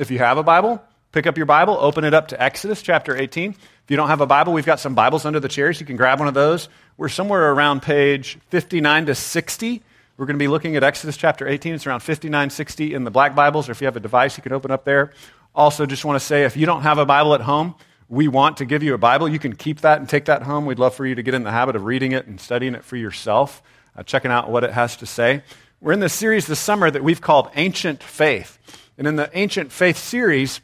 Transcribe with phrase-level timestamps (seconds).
[0.00, 3.14] If you have a Bible, pick up your Bible, open it up to Exodus chapter
[3.14, 3.50] 18.
[3.50, 5.78] If you don't have a Bible, we've got some Bibles under the chairs.
[5.78, 6.70] You can grab one of those.
[6.96, 9.82] We're somewhere around page 59 to 60.
[10.16, 11.74] We're going to be looking at Exodus chapter 18.
[11.74, 14.42] It's around 59, 60 in the black Bibles, or if you have a device, you
[14.42, 15.12] can open up there.
[15.54, 17.74] Also, just want to say if you don't have a Bible at home,
[18.08, 19.28] we want to give you a Bible.
[19.28, 20.64] You can keep that and take that home.
[20.64, 22.84] We'd love for you to get in the habit of reading it and studying it
[22.86, 23.62] for yourself,
[23.94, 25.42] uh, checking out what it has to say.
[25.82, 28.58] We're in this series this summer that we've called Ancient Faith.
[29.00, 30.60] And in the Ancient Faith series,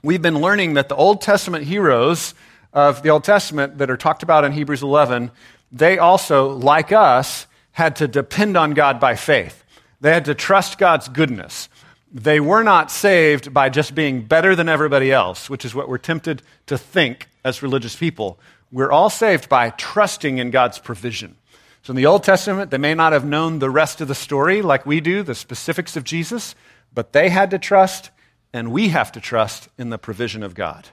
[0.00, 2.32] we've been learning that the Old Testament heroes
[2.72, 5.32] of the Old Testament that are talked about in Hebrews 11,
[5.72, 9.64] they also, like us, had to depend on God by faith.
[10.00, 11.68] They had to trust God's goodness.
[12.12, 15.98] They were not saved by just being better than everybody else, which is what we're
[15.98, 18.38] tempted to think as religious people.
[18.70, 21.34] We're all saved by trusting in God's provision.
[21.82, 24.62] So in the Old Testament, they may not have known the rest of the story
[24.62, 26.54] like we do, the specifics of Jesus,
[26.92, 28.10] but they had to trust,
[28.52, 30.88] and we have to trust in the provision of God.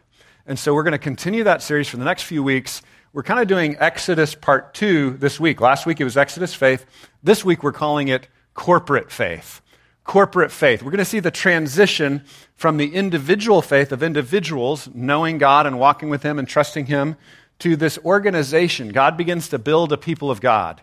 [0.45, 2.81] And so we're going to continue that series for the next few weeks.
[3.13, 5.61] We're kind of doing Exodus part two this week.
[5.61, 6.85] Last week it was Exodus faith.
[7.23, 9.61] This week we're calling it corporate faith
[10.05, 10.81] corporate faith.
[10.81, 12.23] We're going to see the transition
[12.55, 17.17] from the individual faith of individuals, knowing God and walking with Him and trusting Him,
[17.59, 18.89] to this organization.
[18.89, 20.81] God begins to build a people of God.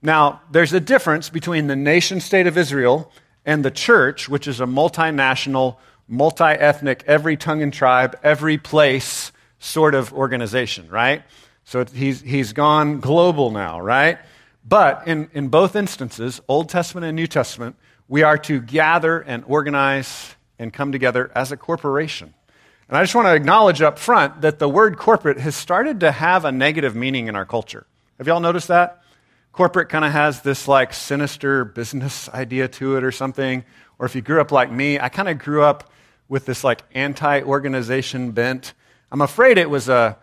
[0.00, 3.12] Now, there's a difference between the nation state of Israel
[3.44, 5.76] and the church, which is a multinational,
[6.08, 11.22] multi ethnic, every tongue and tribe, every place sort of organization, right?
[11.64, 14.18] So he's, he's gone global now, right?
[14.66, 17.76] But in, in both instances, Old Testament and New Testament,
[18.08, 22.34] we are to gather and organize and come together as a corporation.
[22.88, 26.12] And I just want to acknowledge up front that the word corporate has started to
[26.12, 27.86] have a negative meaning in our culture.
[28.18, 29.01] Have y'all noticed that?
[29.52, 33.64] Corporate kind of has this like sinister business idea to it or something.
[33.98, 35.92] Or if you grew up like me, I kind of grew up
[36.28, 38.72] with this like anti organization bent.
[39.10, 40.16] I'm afraid it was a,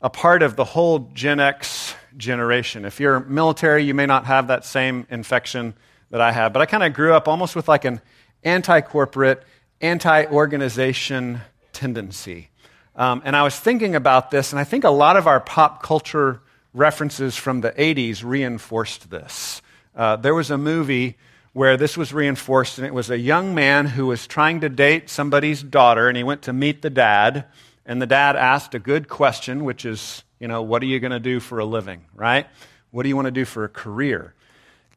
[0.00, 2.86] a part of the whole Gen X generation.
[2.86, 5.74] If you're military, you may not have that same infection
[6.08, 6.54] that I have.
[6.54, 8.00] But I kind of grew up almost with like an
[8.44, 9.42] anti corporate,
[9.82, 11.42] anti organization
[11.74, 12.48] tendency.
[12.96, 15.82] Um, and I was thinking about this, and I think a lot of our pop
[15.82, 16.40] culture
[16.72, 19.62] references from the 80s reinforced this.
[19.94, 21.16] Uh, there was a movie
[21.52, 25.10] where this was reinforced, and it was a young man who was trying to date
[25.10, 27.44] somebody's daughter, and he went to meet the dad,
[27.84, 31.10] and the dad asked a good question, which is, you know, what are you going
[31.10, 32.46] to do for a living, right?
[32.92, 34.34] What do you want to do for a career?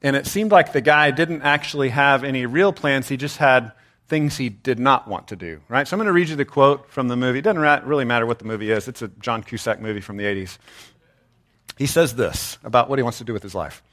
[0.03, 3.07] And it seemed like the guy didn't actually have any real plans.
[3.07, 3.72] He just had
[4.07, 5.88] things he did not want to do, right?
[5.88, 7.39] So I'm going to read you the quote from the movie.
[7.39, 8.88] It doesn't really matter what the movie is.
[8.88, 10.57] It's a John Cusack movie from the 80s.
[11.78, 13.84] He says this about what he wants to do with his life.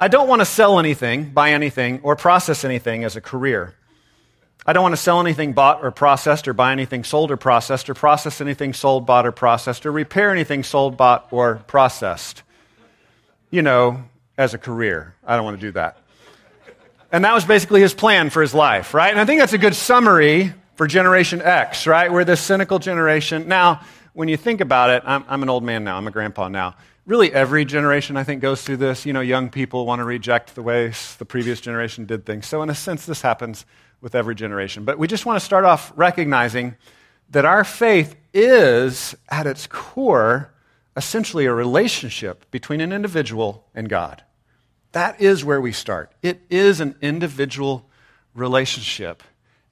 [0.00, 3.74] I don't want to sell anything, buy anything, or process anything as a career.
[4.66, 7.90] I don't want to sell anything bought or processed, or buy anything sold or processed,
[7.90, 12.42] or process anything sold, bought, or processed, or repair anything sold, bought, or processed.
[13.50, 14.04] You know,
[14.38, 15.14] as a career.
[15.24, 15.98] I don't want to do that.
[17.10, 19.10] And that was basically his plan for his life, right?
[19.10, 22.10] And I think that's a good summary for Generation X, right?
[22.10, 23.48] We're this cynical generation.
[23.48, 23.82] Now,
[24.14, 26.74] when you think about it, I'm, I'm, an old man now, I'm a grandpa now.
[27.04, 29.04] Really, every generation, I think, goes through this.
[29.04, 32.46] You know, young people want to reject the ways the previous generation did things.
[32.46, 33.66] So, in a sense, this happens
[34.00, 34.84] with every generation.
[34.84, 36.76] But we just want to start off recognizing
[37.30, 40.52] that our faith is, at its core,
[40.96, 44.22] essentially a relationship between an individual and God.
[44.92, 46.12] That is where we start.
[46.22, 47.88] It is an individual
[48.32, 49.24] relationship.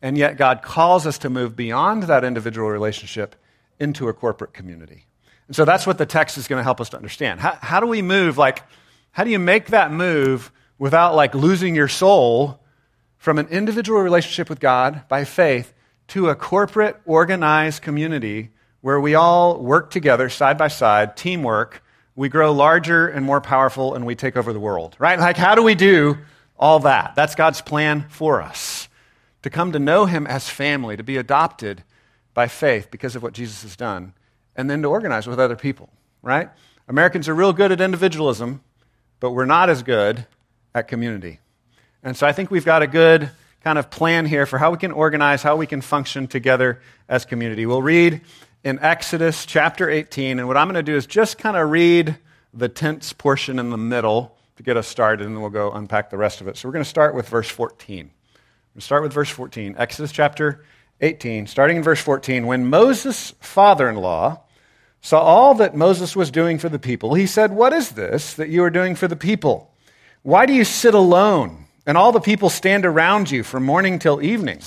[0.02, 3.36] And yet, God calls us to move beyond that individual relationship
[3.78, 5.06] into a corporate community.
[5.50, 7.40] And so that's what the text is going to help us to understand.
[7.40, 8.38] How, how do we move?
[8.38, 8.62] Like,
[9.10, 12.60] how do you make that move without like losing your soul
[13.18, 15.74] from an individual relationship with God by faith
[16.06, 18.50] to a corporate, organized community
[18.80, 21.82] where we all work together side by side, teamwork,
[22.14, 25.18] we grow larger and more powerful and we take over the world, right?
[25.18, 26.16] Like, how do we do
[26.56, 27.16] all that?
[27.16, 28.88] That's God's plan for us
[29.42, 31.82] to come to know Him as family, to be adopted
[32.34, 34.14] by faith because of what Jesus has done,
[34.56, 35.90] and then to organize with other people,
[36.22, 36.48] right?
[36.88, 38.62] Americans are real good at individualism,
[39.20, 40.26] but we're not as good
[40.74, 41.40] at community.
[42.02, 43.30] And so I think we've got a good
[43.62, 47.24] kind of plan here for how we can organize, how we can function together as
[47.24, 47.66] community.
[47.66, 48.22] We'll read
[48.64, 50.38] in Exodus chapter 18.
[50.38, 52.16] And what I'm going to do is just kind of read
[52.52, 56.10] the tense portion in the middle to get us started, and then we'll go unpack
[56.10, 56.56] the rest of it.
[56.56, 58.10] So we're going to start with verse 14.
[58.74, 60.64] We'll start with verse 14, Exodus chapter 18,
[61.46, 62.46] starting in verse 14.
[62.46, 64.42] When Moses' father in law
[65.00, 68.50] saw all that Moses was doing for the people, he said, What is this that
[68.50, 69.72] you are doing for the people?
[70.22, 74.22] Why do you sit alone, and all the people stand around you from morning till
[74.22, 74.60] evening?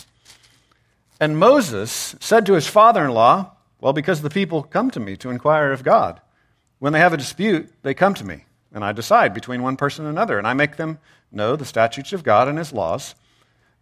[1.20, 5.16] And Moses said to his father in law, Well, because the people come to me
[5.18, 6.20] to inquire of God.
[6.80, 10.06] When they have a dispute, they come to me, and I decide between one person
[10.06, 10.98] and another, and I make them
[11.32, 13.14] know the statutes of God and his laws.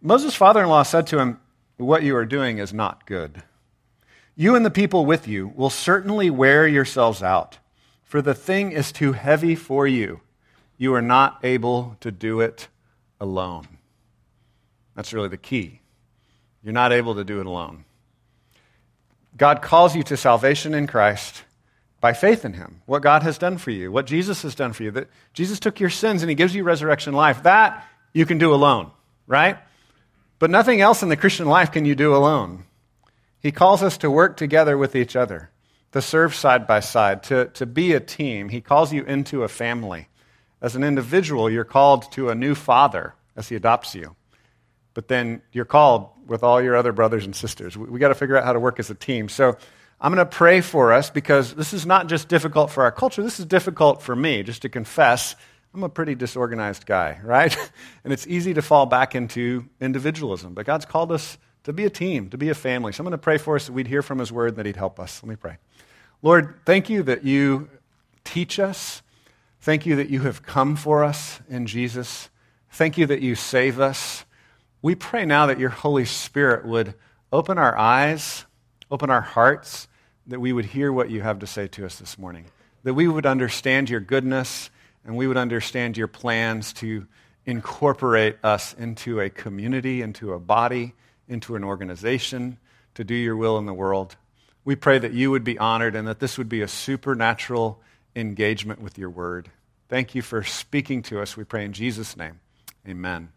[0.02, 1.40] Moses' father in law said to him,
[1.82, 3.42] What you are doing is not good.
[4.36, 7.58] You and the people with you will certainly wear yourselves out,
[8.02, 10.20] for the thing is too heavy for you.
[10.78, 12.68] You are not able to do it
[13.20, 13.66] alone.
[14.94, 15.80] That's really the key.
[16.62, 17.84] You're not able to do it alone.
[19.36, 21.42] God calls you to salvation in Christ
[22.00, 24.82] by faith in Him, what God has done for you, what Jesus has done for
[24.82, 24.90] you.
[24.90, 27.42] That Jesus took your sins and He gives you resurrection life.
[27.42, 28.90] That you can do alone,
[29.26, 29.58] right?
[30.42, 32.64] But nothing else in the Christian life can you do alone.
[33.38, 35.50] He calls us to work together with each other,
[35.92, 38.48] to serve side by side, to, to be a team.
[38.48, 40.08] He calls you into a family.
[40.60, 44.16] As an individual, you're called to a new father as he adopts you.
[44.94, 47.78] But then you're called with all your other brothers and sisters.
[47.78, 49.28] We, we got to figure out how to work as a team.
[49.28, 49.56] So
[50.00, 53.22] I'm going to pray for us because this is not just difficult for our culture,
[53.22, 55.36] this is difficult for me, just to confess.
[55.74, 57.56] I'm a pretty disorganized guy, right?
[58.04, 60.54] and it's easy to fall back into individualism.
[60.54, 62.92] But God's called us to be a team, to be a family.
[62.92, 64.66] So I'm going to pray for us that we'd hear from His word and that
[64.66, 65.22] He'd help us.
[65.22, 65.56] Let me pray.
[66.20, 67.70] Lord, thank you that you
[68.24, 69.02] teach us.
[69.60, 72.28] Thank you that you have come for us in Jesus.
[72.70, 74.24] Thank you that you save us.
[74.82, 76.94] We pray now that your Holy Spirit would
[77.32, 78.44] open our eyes,
[78.90, 79.88] open our hearts,
[80.26, 82.46] that we would hear what you have to say to us this morning,
[82.82, 84.70] that we would understand your goodness
[85.04, 87.06] and we would understand your plans to
[87.44, 90.94] incorporate us into a community, into a body
[91.28, 92.58] into an organization
[92.94, 94.16] to do your will in the world.
[94.64, 97.80] We pray that you would be honored and that this would be a supernatural
[98.14, 99.50] engagement with your word.
[99.88, 101.36] Thank you for speaking to us.
[101.36, 102.40] We pray in Jesus' name.
[102.86, 103.30] Amen.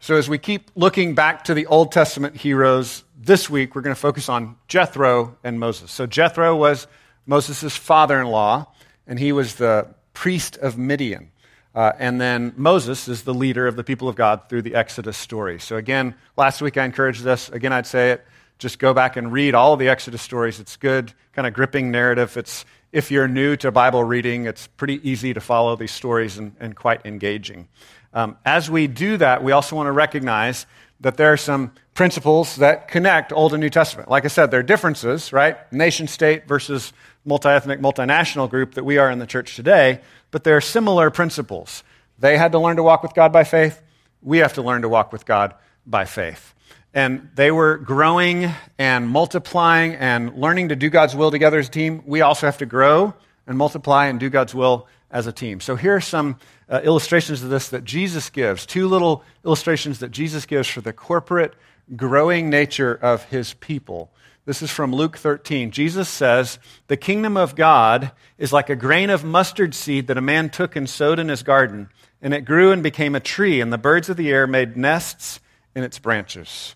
[0.00, 3.94] So, as we keep looking back to the Old Testament heroes, this week we're going
[3.94, 5.92] to focus on Jethro and Moses.
[5.92, 6.88] So, Jethro was
[7.24, 8.66] Moses' father in law,
[9.06, 11.30] and he was the priest of Midian.
[11.74, 15.16] Uh, and then Moses is the leader of the people of God through the Exodus
[15.16, 15.58] story.
[15.58, 17.48] So, again, last week I encouraged this.
[17.48, 18.26] Again, I'd say it.
[18.58, 20.60] Just go back and read all the Exodus stories.
[20.60, 22.36] It's good, kind of gripping narrative.
[22.36, 26.54] It's, if you're new to Bible reading, it's pretty easy to follow these stories and,
[26.60, 27.68] and quite engaging.
[28.12, 30.66] Um, as we do that, we also want to recognize
[31.00, 34.08] that there are some principles that connect Old and New Testament.
[34.08, 35.72] Like I said, there are differences, right?
[35.72, 36.92] Nation state versus
[37.24, 41.10] multi ethnic, multinational group that we are in the church today, but there are similar
[41.10, 41.84] principles.
[42.18, 43.80] They had to learn to walk with God by faith.
[44.22, 45.54] We have to learn to walk with God
[45.86, 46.54] by faith.
[46.94, 51.70] And they were growing and multiplying and learning to do God's will together as a
[51.70, 52.02] team.
[52.06, 53.14] We also have to grow
[53.46, 55.60] and multiply and do God's will as a team.
[55.60, 56.38] So here are some
[56.68, 58.66] uh, illustrations of this that Jesus gives.
[58.66, 61.54] Two little illustrations that Jesus gives for the corporate
[61.96, 64.10] growing nature of his people.
[64.44, 65.70] This is from Luke 13.
[65.70, 66.58] Jesus says,
[66.88, 70.74] The kingdom of God is like a grain of mustard seed that a man took
[70.74, 71.90] and sowed in his garden,
[72.20, 75.38] and it grew and became a tree, and the birds of the air made nests
[75.76, 76.74] in its branches.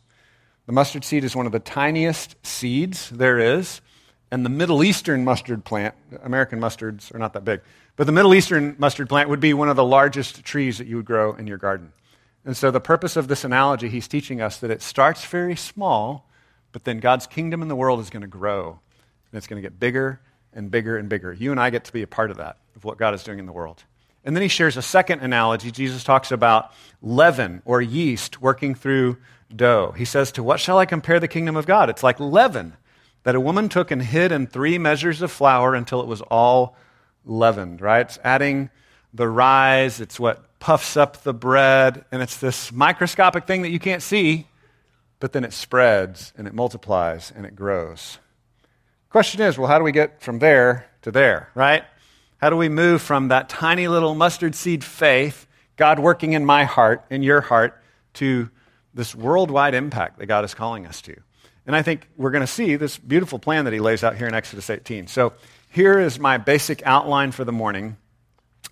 [0.67, 3.81] The mustard seed is one of the tiniest seeds there is,
[4.31, 7.62] and the Middle Eastern mustard plant, American mustards are not that big,
[7.97, 10.97] but the Middle Eastern mustard plant would be one of the largest trees that you
[10.97, 11.93] would grow in your garden.
[12.45, 16.29] And so, the purpose of this analogy, he's teaching us that it starts very small
[16.76, 18.78] but then God's kingdom in the world is going to grow,
[19.30, 20.21] and it's going to get bigger
[20.52, 21.33] and bigger and bigger.
[21.33, 23.38] You and I get to be a part of that, of what God is doing
[23.38, 23.85] in the world.
[24.26, 25.71] And then he shares a second analogy.
[25.71, 29.16] Jesus talks about leaven or yeast working through
[29.49, 29.95] dough.
[29.97, 31.88] He says, To what shall I compare the kingdom of God?
[31.88, 32.75] It's like leaven
[33.23, 36.76] that a woman took and hid in three measures of flour until it was all
[37.25, 38.02] leavened, right?
[38.02, 38.68] It's adding
[39.14, 43.78] the rise, it's what puffs up the bread, and it's this microscopic thing that you
[43.78, 44.47] can't see,
[45.20, 48.18] but then it spreads and it multiplies and it grows.
[49.11, 51.85] Question is, well, how do we get from there to there, right?
[52.38, 55.46] How do we move from that tiny little mustard seed faith,
[55.76, 57.82] God working in my heart, in your heart,
[58.14, 58.50] to
[58.92, 61.16] this worldwide impact that God is calling us to?
[61.66, 64.28] And I think we're going to see this beautiful plan that he lays out here
[64.28, 65.06] in Exodus 18.
[65.06, 65.32] So
[65.70, 67.96] here is my basic outline for the morning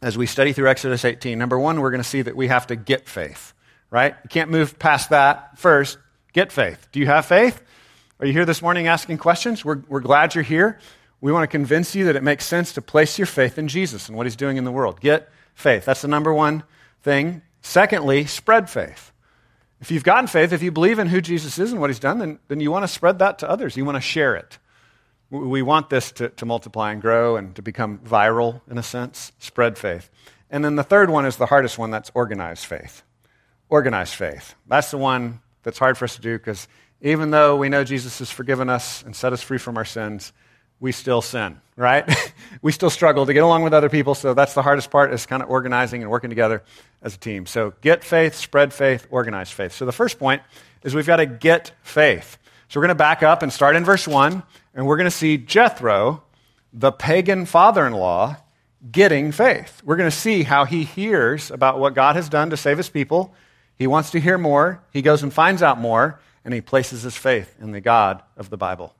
[0.03, 1.39] as we study through Exodus 18.
[1.39, 3.53] Number one, we're going to see that we have to get faith,
[3.91, 4.15] right?
[4.23, 5.99] You can't move past that first.
[6.35, 6.89] Get faith.
[6.91, 7.63] Do you have faith?
[8.19, 9.65] Are you here this morning asking questions?
[9.65, 10.81] We're, we're glad you're here.
[11.21, 14.09] We want to convince you that it makes sense to place your faith in Jesus
[14.09, 15.01] and what he's doing in the world.
[15.01, 15.85] Get faith.
[15.85, 16.65] That's the number one
[17.03, 17.43] thing.
[17.63, 19.13] Secondly, spread faith.
[19.81, 22.19] If you've gotten faith, if you believe in who Jesus is and what he's done,
[22.19, 23.77] then, then you want to spread that to others.
[23.77, 24.59] You want to share it.
[25.31, 29.31] We want this to, to multiply and grow and to become viral, in a sense.
[29.39, 30.11] Spread faith.
[30.51, 33.05] And then the third one is the hardest one that's organized faith.
[33.69, 34.57] Organized faith.
[34.67, 36.69] That's the one that's hard for us to do because
[37.01, 40.33] even though we know Jesus has forgiven us and set us free from our sins,
[40.81, 42.09] we still sin, right?
[42.63, 45.27] we still struggle to get along with other people, so that's the hardest part is
[45.27, 46.63] kind of organizing and working together
[47.03, 47.47] as a team.
[47.47, 49.73] So get faith, spread faith, organize faith.
[49.73, 50.43] So the first point
[50.83, 52.39] is we've got to get faith.
[52.69, 54.43] So we're going to back up and start in verse 1,
[54.75, 56.23] and we're going to see Jethro,
[56.73, 58.37] the pagan father in law,
[58.91, 59.83] getting faith.
[59.85, 62.89] We're going to see how he hears about what God has done to save his
[62.89, 63.35] people.
[63.79, 64.83] He wants to hear more.
[64.93, 68.51] He goes and finds out more, and he places his faith in the God of
[68.51, 68.95] the Bible.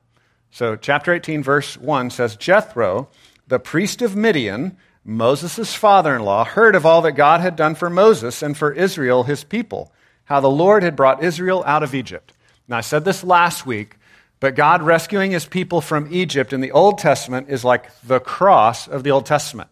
[0.51, 3.09] So, chapter 18, verse 1 says Jethro,
[3.47, 7.75] the priest of Midian, Moses' father in law, heard of all that God had done
[7.75, 9.91] for Moses and for Israel, his people,
[10.25, 12.33] how the Lord had brought Israel out of Egypt.
[12.67, 13.97] Now, I said this last week,
[14.39, 18.87] but God rescuing his people from Egypt in the Old Testament is like the cross
[18.87, 19.69] of the Old Testament.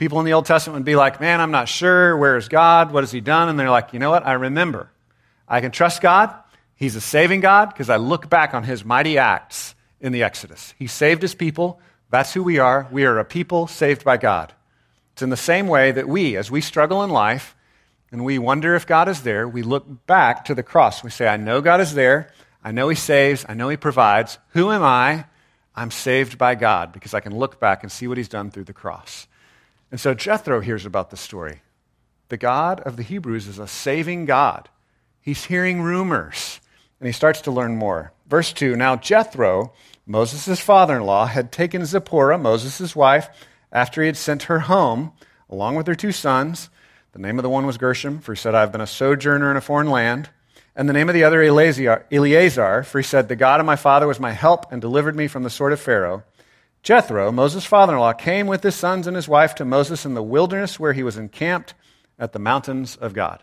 [0.00, 2.16] People in the Old Testament would be like, Man, I'm not sure.
[2.16, 2.90] Where is God?
[2.90, 3.50] What has he done?
[3.50, 4.26] And they're like, You know what?
[4.26, 4.90] I remember.
[5.46, 6.34] I can trust God.
[6.74, 10.72] He's a saving God because I look back on his mighty acts in the Exodus.
[10.78, 11.82] He saved his people.
[12.08, 12.88] That's who we are.
[12.90, 14.54] We are a people saved by God.
[15.12, 17.54] It's in the same way that we, as we struggle in life
[18.10, 21.04] and we wonder if God is there, we look back to the cross.
[21.04, 22.32] We say, I know God is there.
[22.64, 23.44] I know He saves.
[23.46, 24.38] I know He provides.
[24.54, 25.26] Who am I?
[25.76, 28.64] I'm saved by God because I can look back and see what He's done through
[28.64, 29.26] the cross.
[29.90, 31.62] And so Jethro hears about the story.
[32.28, 34.68] The God of the Hebrews is a saving God.
[35.20, 36.60] He's hearing rumors
[37.00, 38.12] and he starts to learn more.
[38.26, 39.72] Verse 2 Now Jethro,
[40.06, 43.28] Moses' father in law, had taken Zipporah, Moses' wife,
[43.72, 45.12] after he had sent her home,
[45.48, 46.70] along with her two sons.
[47.12, 49.50] The name of the one was Gershom, for he said, I have been a sojourner
[49.50, 50.30] in a foreign land.
[50.76, 54.06] And the name of the other, Eleazar, for he said, The God of my father
[54.06, 56.22] was my help and delivered me from the sword of Pharaoh.
[56.82, 60.14] Jethro, Moses' father in law, came with his sons and his wife to Moses in
[60.14, 61.74] the wilderness where he was encamped
[62.18, 63.42] at the mountains of God.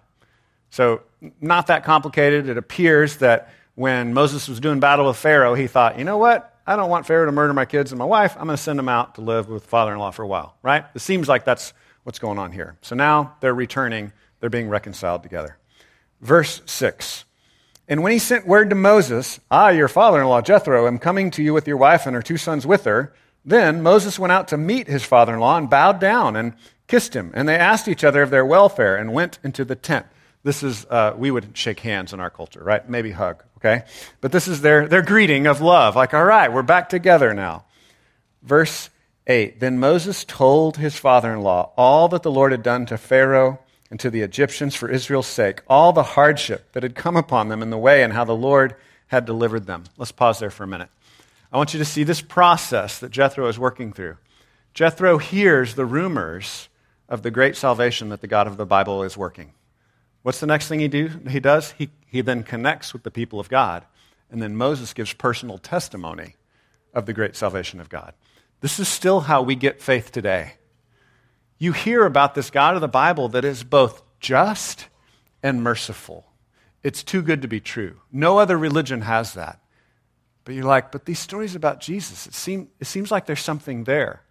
[0.69, 1.01] So,
[1.39, 2.49] not that complicated.
[2.49, 6.53] It appears that when Moses was doing battle with Pharaoh, he thought, you know what?
[6.65, 8.35] I don't want Pharaoh to murder my kids and my wife.
[8.35, 10.57] I'm going to send them out to live with father in law for a while,
[10.61, 10.83] right?
[10.93, 12.77] It seems like that's what's going on here.
[12.81, 15.57] So now they're returning, they're being reconciled together.
[16.21, 17.23] Verse 6
[17.87, 21.31] And when he sent word to Moses, I, your father in law Jethro, am coming
[21.31, 23.13] to you with your wife and her two sons with her,
[23.47, 26.53] then Moses went out to meet his father in law and bowed down and
[26.87, 27.31] kissed him.
[27.33, 30.05] And they asked each other of their welfare and went into the tent.
[30.43, 32.87] This is, uh, we would shake hands in our culture, right?
[32.89, 33.85] Maybe hug, okay?
[34.19, 35.95] But this is their, their greeting of love.
[35.95, 37.63] Like, all right, we're back together now.
[38.43, 38.89] Verse
[39.27, 42.97] 8 Then Moses told his father in law all that the Lord had done to
[42.97, 47.47] Pharaoh and to the Egyptians for Israel's sake, all the hardship that had come upon
[47.47, 48.75] them in the way, and how the Lord
[49.07, 49.85] had delivered them.
[49.97, 50.89] Let's pause there for a minute.
[51.51, 54.17] I want you to see this process that Jethro is working through.
[54.73, 56.69] Jethro hears the rumors
[57.09, 59.53] of the great salvation that the God of the Bible is working.
[60.23, 61.71] What's the next thing he, do, he does?
[61.71, 63.85] He, he then connects with the people of God.
[64.29, 66.35] And then Moses gives personal testimony
[66.93, 68.13] of the great salvation of God.
[68.59, 70.53] This is still how we get faith today.
[71.57, 74.87] You hear about this God of the Bible that is both just
[75.41, 76.25] and merciful.
[76.83, 78.01] It's too good to be true.
[78.11, 79.59] No other religion has that.
[80.47, 83.83] But you're like, but these stories about Jesus, it, seem, it seems like there's something
[83.83, 84.21] there.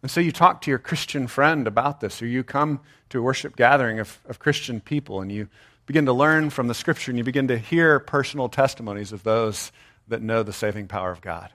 [0.00, 3.22] And so you talk to your Christian friend about this, or you come to a
[3.22, 5.48] worship gathering of, of Christian people and you
[5.84, 9.72] begin to learn from the scripture and you begin to hear personal testimonies of those
[10.06, 11.50] that know the saving power of God.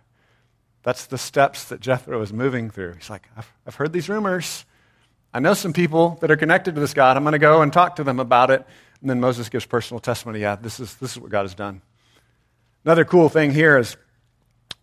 [0.83, 2.95] That's the steps that Jethro is moving through.
[2.95, 4.65] He's like, I've, I've heard these rumors.
[5.33, 7.15] I know some people that are connected to this God.
[7.15, 8.67] I'm going to go and talk to them about it.
[8.99, 10.41] And then Moses gives personal testimony.
[10.41, 11.81] Yeah, this is, this is what God has done.
[12.83, 13.95] Another cool thing here is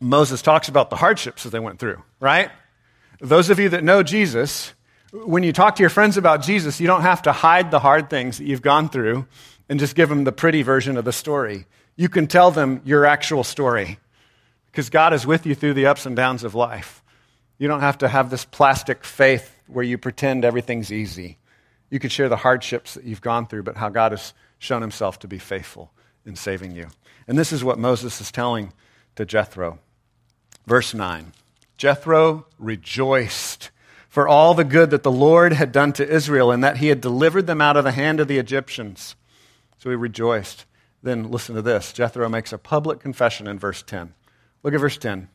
[0.00, 2.50] Moses talks about the hardships that they went through, right?
[3.20, 4.72] Those of you that know Jesus,
[5.12, 8.08] when you talk to your friends about Jesus, you don't have to hide the hard
[8.08, 9.26] things that you've gone through
[9.68, 11.66] and just give them the pretty version of the story.
[11.96, 13.98] You can tell them your actual story
[14.66, 17.02] because God is with you through the ups and downs of life.
[17.58, 21.38] You don't have to have this plastic faith where you pretend everything's easy.
[21.90, 25.18] You can share the hardships that you've gone through, but how God has shown himself
[25.20, 25.90] to be faithful
[26.24, 26.88] in saving you.
[27.26, 28.72] And this is what Moses is telling
[29.16, 29.78] to Jethro.
[30.66, 31.32] Verse 9
[31.76, 33.70] Jethro rejoiced
[34.08, 37.00] for all the good that the Lord had done to Israel and that he had
[37.00, 39.14] delivered them out of the hand of the Egyptians.
[39.78, 40.64] So he rejoiced.
[41.02, 44.14] Then listen to this Jethro makes a public confession in verse 10.
[44.62, 45.28] Look at verse 10.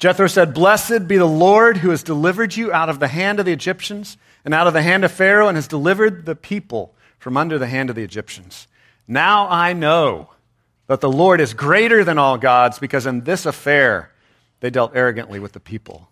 [0.00, 3.46] Jethro said, Blessed be the Lord who has delivered you out of the hand of
[3.46, 7.36] the Egyptians and out of the hand of Pharaoh and has delivered the people from
[7.36, 8.66] under the hand of the Egyptians.
[9.10, 10.30] Now I know
[10.86, 14.12] that the Lord is greater than all gods because in this affair
[14.60, 16.08] they dealt arrogantly with the people.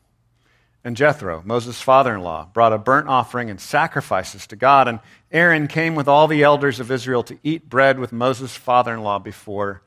[0.83, 4.89] And Jethro, Moses' father in law, brought a burnt offering and sacrifices to God.
[4.89, 4.99] And
[5.31, 9.03] Aaron came with all the elders of Israel to eat bread with Moses' father in
[9.03, 9.81] law before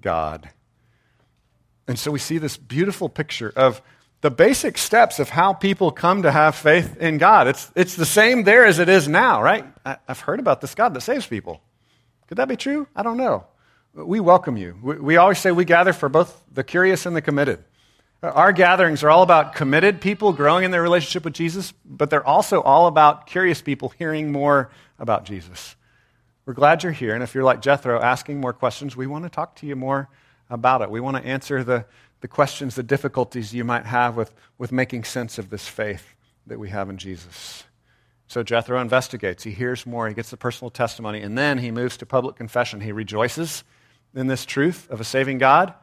[0.00, 0.48] God.
[1.88, 3.82] And so we see this beautiful picture of
[4.20, 7.48] the basic steps of how people come to have faith in God.
[7.48, 9.66] It's, it's the same there as it is now, right?
[9.84, 11.60] I, have heard about this God that saves people.
[12.32, 12.88] Could that be true?
[12.96, 13.44] I don't know.
[13.92, 14.74] We welcome you.
[14.82, 17.62] We, always say we gather for both the curious and the committed.
[18.22, 22.08] Uh, our gatherings are all about committed people growing in their relationship with Jesus, but
[22.08, 25.76] they're also all about curious people hearing more about Jesus.
[26.46, 29.28] We're glad you're here, and if you're like Jethro asking more questions, we want to
[29.28, 30.08] talk to you more
[30.48, 30.88] about it.
[30.88, 31.84] We want to answer the,
[32.22, 36.14] the questions, the difficulties you might have with, with making sense of this faith
[36.46, 37.64] that we have in Jesus.
[38.32, 39.44] So Jethro investigates.
[39.44, 40.08] He hears more.
[40.08, 41.20] He gets the personal testimony.
[41.20, 42.80] And then he moves to public confession.
[42.80, 43.62] He rejoices
[44.14, 45.74] in this truth of a saving God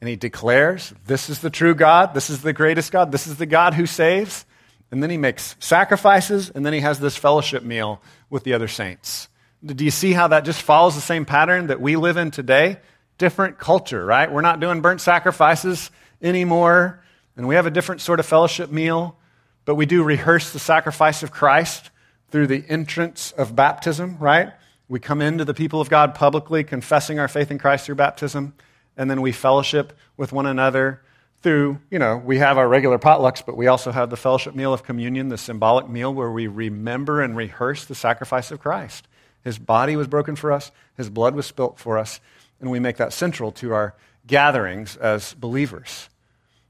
[0.00, 3.36] and he declares, This is the true God, this is the greatest God, this is
[3.36, 4.46] the God who saves.
[4.90, 8.00] And then he makes sacrifices, and then he has this fellowship meal
[8.30, 9.28] with the other saints.
[9.64, 12.78] Do you see how that just follows the same pattern that we live in today?
[13.18, 14.30] Different culture, right?
[14.30, 15.90] We're not doing burnt sacrifices
[16.22, 17.02] anymore,
[17.36, 19.18] and we have a different sort of fellowship meal,
[19.64, 21.90] but we do rehearse the sacrifice of Christ
[22.30, 24.52] through the entrance of baptism, right?
[24.88, 28.54] We come into the people of God publicly, confessing our faith in Christ through baptism
[28.96, 31.02] and then we fellowship with one another
[31.42, 34.72] through, you know, we have our regular potlucks, but we also have the fellowship meal
[34.72, 39.06] of communion, the symbolic meal where we remember and rehearse the sacrifice of Christ.
[39.42, 42.20] His body was broken for us, his blood was spilt for us,
[42.60, 43.94] and we make that central to our
[44.26, 46.08] gatherings as believers.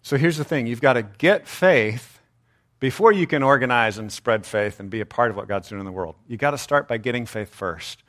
[0.02, 2.13] So here's the thing you've got to get faith
[2.80, 5.80] before you can organize and spread faith and be a part of what God's doing
[5.80, 6.16] in the world.
[6.28, 8.02] You've got to start by getting faith first.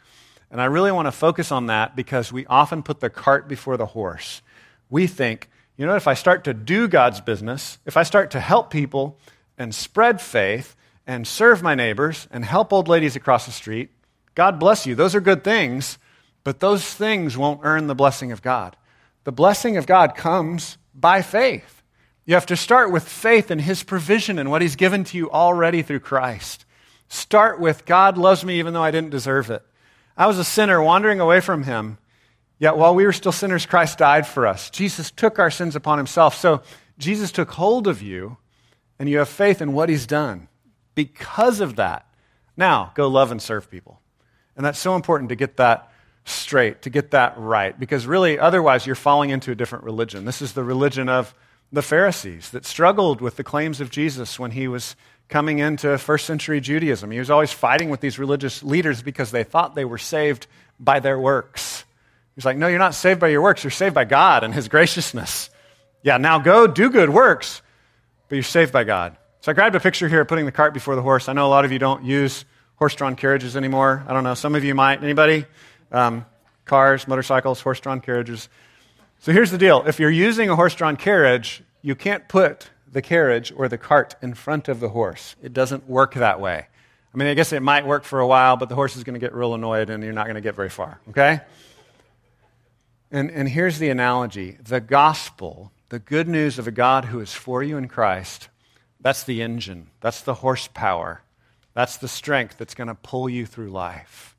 [0.51, 3.77] And I really want to focus on that because we often put the cart before
[3.77, 4.41] the horse.
[4.89, 8.39] We think, you know, if I start to do God's business, if I start to
[8.39, 9.19] help people
[9.57, 10.75] and spread faith
[11.07, 13.89] and serve my neighbors and help old ladies across the street,
[14.33, 14.95] God bless you.
[14.95, 15.97] Those are good things,
[16.43, 18.75] but those things won't earn the blessing of God.
[19.23, 21.83] The blessing of God comes by faith.
[22.25, 25.29] You have to start with faith in His provision and what He's given to you
[25.31, 26.65] already through Christ.
[27.07, 29.63] Start with God loves me even though I didn't deserve it.
[30.17, 31.97] I was a sinner wandering away from him.
[32.57, 34.69] Yet while we were still sinners, Christ died for us.
[34.69, 36.35] Jesus took our sins upon himself.
[36.35, 36.61] So
[36.97, 38.37] Jesus took hold of you,
[38.97, 40.47] and you have faith in what he's done.
[40.95, 42.07] Because of that,
[42.55, 43.99] now go love and serve people.
[44.55, 45.91] And that's so important to get that
[46.23, 50.23] straight, to get that right, because really, otherwise, you're falling into a different religion.
[50.23, 51.35] This is the religion of
[51.71, 54.95] the Pharisees that struggled with the claims of Jesus when he was
[55.27, 57.11] coming into first century Judaism.
[57.11, 60.47] He was always fighting with these religious leaders because they thought they were saved
[60.79, 61.83] by their works.
[62.35, 63.63] He's like, No, you're not saved by your works.
[63.63, 65.49] You're saved by God and His graciousness.
[66.03, 67.61] Yeah, now go do good works,
[68.29, 69.17] but you're saved by God.
[69.41, 71.29] So I grabbed a picture here putting the cart before the horse.
[71.29, 74.03] I know a lot of you don't use horse drawn carriages anymore.
[74.07, 74.33] I don't know.
[74.33, 75.01] Some of you might.
[75.01, 75.45] Anybody?
[75.91, 76.25] Um,
[76.65, 78.49] cars, motorcycles, horse drawn carriages.
[79.25, 83.01] So here's the deal if you're using a horse drawn carriage, you can't put the
[83.01, 85.35] carriage or the cart in front of the horse.
[85.41, 86.67] It doesn't work that way.
[87.11, 89.15] I mean, I guess it might work for a while, but the horse is going
[89.15, 91.39] to get real annoyed and you're not going to get very far, okay?
[93.09, 97.33] And, and here's the analogy the gospel, the good news of a God who is
[97.33, 98.49] for you in Christ,
[99.01, 101.23] that's the engine, that's the horsepower,
[101.73, 104.35] that's the strength that's going to pull you through life.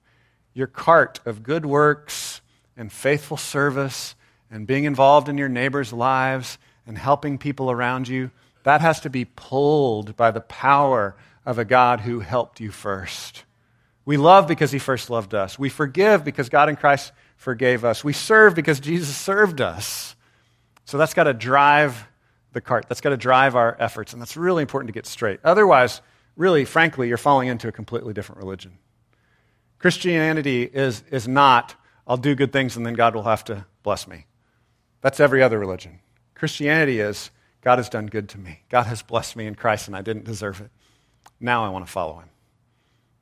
[0.54, 2.40] Your cart of good works
[2.76, 4.14] and faithful service
[4.50, 8.30] and being involved in your neighbors' lives and helping people around you
[8.66, 13.44] that has to be pulled by the power of a God who helped you first.
[14.04, 15.56] We love because he first loved us.
[15.56, 18.02] We forgive because God in Christ forgave us.
[18.02, 20.16] We serve because Jesus served us.
[20.84, 22.08] So that's got to drive
[22.52, 22.86] the cart.
[22.88, 24.12] That's got to drive our efforts.
[24.12, 25.38] And that's really important to get straight.
[25.44, 26.00] Otherwise,
[26.36, 28.78] really, frankly, you're falling into a completely different religion.
[29.78, 34.08] Christianity is, is not, I'll do good things and then God will have to bless
[34.08, 34.26] me.
[35.06, 36.00] That's every other religion.
[36.34, 38.62] Christianity is, God has done good to me.
[38.68, 40.68] God has blessed me in Christ, and I didn't deserve it.
[41.38, 42.28] Now I want to follow him.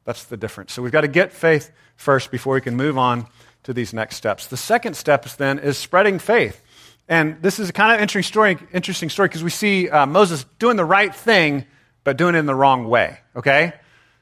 [0.04, 0.72] That's the difference.
[0.72, 3.26] So we've got to get faith first before we can move on
[3.64, 4.46] to these next steps.
[4.46, 6.62] The second step then is spreading faith.
[7.06, 10.46] And this is a kind of interesting story, interesting story because we see uh, Moses
[10.58, 11.66] doing the right thing,
[12.02, 13.18] but doing it in the wrong way.
[13.36, 13.74] Okay?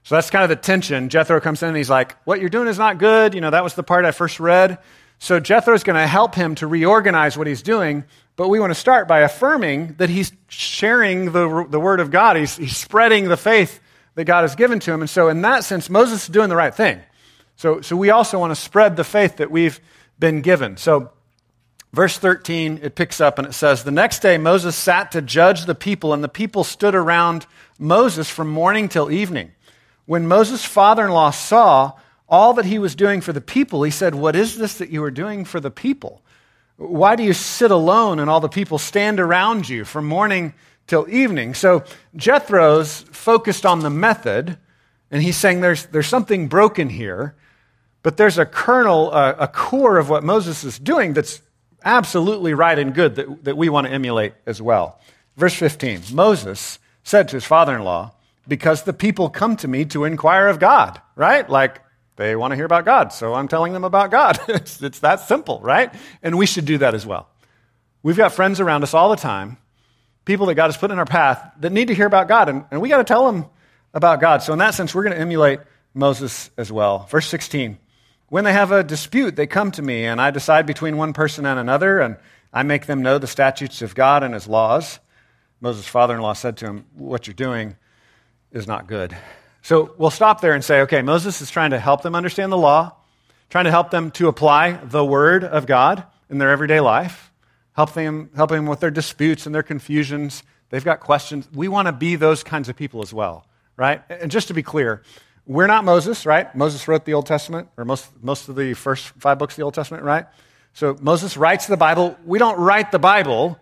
[0.03, 1.11] So that's kind of the tension.
[1.11, 3.35] Jethro comes in and he's like, What you're doing is not good.
[3.35, 4.81] You know, that was the part I first read.
[5.23, 8.03] So Jethro is going to help him to reorganize what he's doing,
[8.35, 12.37] but we want to start by affirming that he's sharing the, the word of God.
[12.37, 13.79] He's, he's spreading the faith
[14.17, 15.01] that God has given to him.
[15.01, 17.01] And so, in that sense, Moses is doing the right thing.
[17.55, 19.81] So, so we also want to spread the faith that we've
[20.19, 20.77] been given.
[20.77, 21.13] So,
[21.93, 25.67] Verse 13, it picks up and it says, The next day Moses sat to judge
[25.67, 27.47] the people, and the people stood around
[27.79, 29.53] Moses from morning till evening.
[30.07, 31.93] When Moses' father in law saw
[32.33, 35.05] all that he was doing for the people, he said, What is this that you
[35.05, 36.23] are doing for the people?
[36.79, 40.55] Why do you sit alone and all the people stand around you from morning
[40.87, 41.53] till evening?
[41.53, 41.85] So
[42.17, 44.57] Jethro's focused on the method,
[45.11, 47.37] and he's saying there's, there's something broken here,
[48.03, 51.43] but there's a kernel, a, a core of what Moses is doing that's
[51.85, 54.99] absolutely right and good that, that we want to emulate as well.
[55.37, 58.15] Verse 15 Moses said to his father in law,
[58.49, 61.49] Because the people come to me to inquire of God, right?
[61.49, 61.83] Like
[62.17, 64.39] they want to hear about God, so I'm telling them about God.
[64.49, 65.93] it's, it's that simple, right?
[66.23, 67.29] And we should do that as well.
[68.03, 69.57] We've got friends around us all the time,
[70.25, 72.65] people that God has put in our path that need to hear about God, and,
[72.71, 73.47] and we got to tell them
[73.95, 74.43] about God.
[74.43, 75.61] So, in that sense, we're going to emulate
[75.95, 77.07] Moses as well.
[77.11, 77.79] Verse 16
[78.33, 81.45] when they have a dispute, they come to me, and I decide between one person
[81.45, 82.17] and another, and
[82.51, 85.01] I make them know the statutes of God and his laws.
[85.61, 87.77] Moses' father in law said to him, What you're doing
[88.51, 89.15] is not good.
[89.63, 92.59] So we'll stop there and say, okay, Moses is trying to help them understand the
[92.59, 92.97] law,
[93.49, 97.33] trying to help them to apply the word of God in their everyday life,
[97.75, 100.43] helping them, helping them with their disputes and their confusions.
[100.71, 101.49] They've got questions.
[101.55, 103.47] We want to be those kinds of people as well,
[103.77, 104.03] right?
[104.11, 105.03] And just to be clear,
[105.47, 106.53] we're not Moses, right?
[106.55, 109.63] Moses wrote the Old Testament, or most, most of the first five books of the
[109.63, 110.27] Old Testament, right?
[110.73, 112.17] So Moses writes the Bible.
[112.25, 113.61] We don't write the Bible,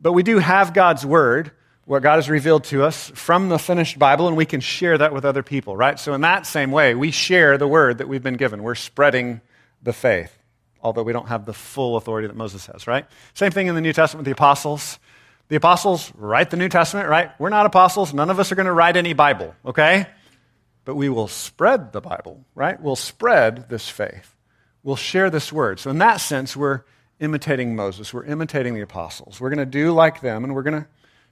[0.00, 1.52] but we do have God's Word,
[1.84, 5.12] what God has revealed to us from the finished Bible, and we can share that
[5.12, 5.98] with other people, right?
[5.98, 8.62] So, in that same way, we share the Word that we've been given.
[8.62, 9.40] We're spreading
[9.82, 10.36] the faith,
[10.82, 13.06] although we don't have the full authority that Moses has, right?
[13.34, 14.98] Same thing in the New Testament with the apostles.
[15.48, 17.30] The apostles write the New Testament, right?
[17.38, 18.14] We're not apostles.
[18.14, 20.06] None of us are going to write any Bible, okay?
[20.84, 22.80] but we will spread the Bible, right?
[22.80, 24.34] We'll spread this faith.
[24.82, 25.80] We'll share this word.
[25.80, 26.82] So, in that sense, we're
[27.20, 28.12] imitating Moses.
[28.12, 29.40] We're imitating the apostles.
[29.40, 30.86] We're going to do like them, and we're going to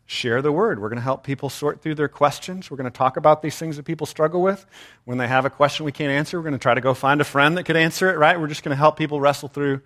[0.06, 0.80] share the word.
[0.80, 2.70] We're going to help people sort through their questions.
[2.70, 4.66] We're going to talk about these things that people struggle with.
[5.04, 7.20] When they have a question we can't answer, we're going to try to go find
[7.20, 8.38] a friend that could answer it, right?
[8.38, 9.80] We're just going to help people wrestle through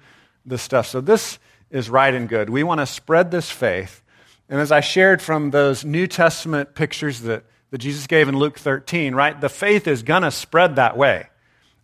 [0.44, 0.86] this stuff.
[0.86, 1.38] So, this
[1.70, 2.50] is right and good.
[2.50, 4.02] We want to spread this faith.
[4.48, 8.58] And as I shared from those New Testament pictures that that Jesus gave in Luke
[8.58, 9.40] 13, right?
[9.40, 11.28] The faith is going to spread that way.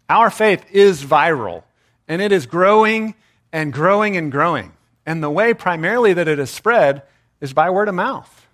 [0.08, 1.64] Our faith is viral,
[2.06, 3.14] and it is growing
[3.52, 4.72] and growing and growing.
[5.04, 7.02] And the way primarily that it is spread
[7.42, 8.46] is by word of mouth,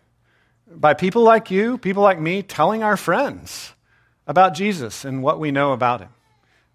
[0.67, 3.73] by people like you, people like me, telling our friends
[4.27, 6.09] about Jesus and what we know about him.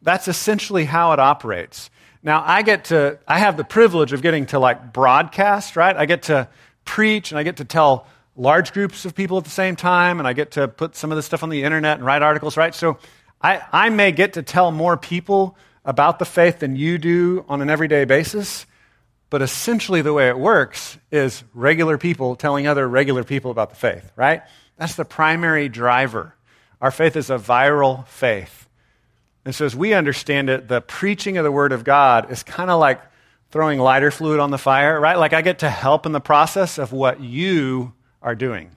[0.02, 1.89] That's essentially how it operates.
[2.21, 5.95] Now, I get to, I have the privilege of getting to like broadcast, right?
[5.95, 6.47] I get to
[6.86, 10.28] preach and I get to tell large groups of people at the same time, and
[10.28, 12.73] I get to put some of this stuff on the internet and write articles, right?
[12.73, 12.97] So
[13.41, 17.62] I, I may get to tell more people about the faith than you do on
[17.62, 18.65] an everyday basis.
[19.34, 23.76] But essentially, the way it works is regular people telling other regular people about the
[23.76, 24.43] faith, right?
[24.78, 26.36] That's the primary driver.
[26.80, 28.69] Our faith is a viral faith.
[29.43, 32.69] And so, as we understand it, the preaching of the Word of God is kind
[32.69, 33.02] of like
[33.50, 35.17] throwing lighter fluid on the fire, right?
[35.17, 38.69] Like I get to help in the process of what you are doing.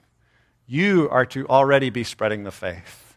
[0.65, 3.15] You are to already be spreading the faith.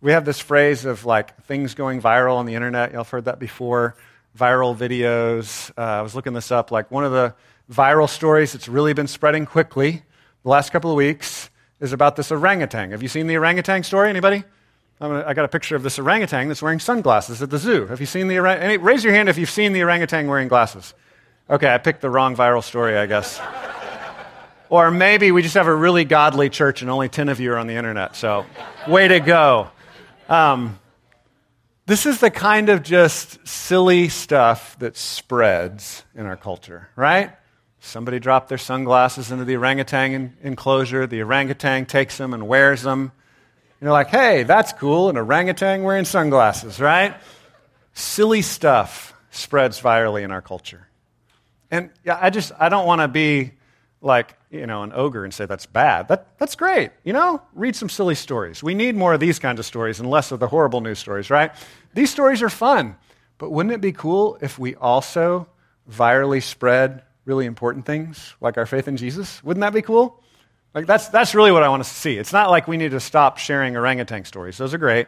[0.00, 2.90] We have this phrase of like things going viral on the internet.
[2.90, 3.94] Y'all have heard that before.
[4.38, 5.70] Viral videos.
[5.76, 6.70] Uh, I was looking this up.
[6.70, 7.34] Like one of the
[7.70, 10.02] viral stories that's really been spreading quickly
[10.44, 12.92] the last couple of weeks is about this orangutan.
[12.92, 14.08] Have you seen the orangutan story?
[14.08, 14.44] Anybody?
[15.00, 17.86] Gonna, I got a picture of this orangutan that's wearing sunglasses at the zoo.
[17.86, 18.80] Have you seen the orangutan?
[18.82, 20.94] Raise your hand if you've seen the orangutan wearing glasses.
[21.50, 23.40] Okay, I picked the wrong viral story, I guess.
[24.70, 27.56] Or maybe we just have a really godly church and only 10 of you are
[27.56, 28.14] on the internet.
[28.14, 28.44] So,
[28.86, 29.70] way to go.
[30.28, 30.78] Um,
[31.88, 37.32] this is the kind of just silly stuff that spreads in our culture, right?
[37.80, 41.06] Somebody dropped their sunglasses into the orangutan enclosure.
[41.06, 43.10] The orangutan takes them and wears them.
[43.80, 47.14] You're like, hey, that's cool, an orangutan wearing sunglasses, right?
[47.94, 50.88] Silly stuff spreads virally in our culture.
[51.70, 53.52] And I just, I don't want to be
[54.00, 56.08] like, you know, an ogre and say that's bad.
[56.08, 56.90] That, that's great.
[57.04, 58.62] You know, read some silly stories.
[58.62, 61.30] We need more of these kinds of stories and less of the horrible news stories,
[61.30, 61.52] right?
[61.94, 62.96] These stories are fun.
[63.38, 65.48] But wouldn't it be cool if we also
[65.90, 69.42] virally spread really important things like our faith in Jesus?
[69.44, 70.22] Wouldn't that be cool?
[70.74, 72.18] Like that's, that's really what I want to see.
[72.18, 74.58] It's not like we need to stop sharing orangutan stories.
[74.58, 75.06] Those are great.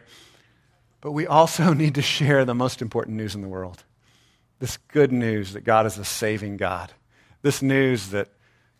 [1.01, 3.83] But we also need to share the most important news in the world.
[4.59, 6.93] This good news that God is a saving God.
[7.41, 8.29] This news that